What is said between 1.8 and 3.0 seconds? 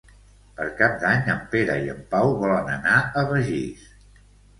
i en Pau volen anar